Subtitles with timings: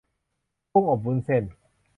[0.71, 1.43] กุ้งอบวุ้นเส้น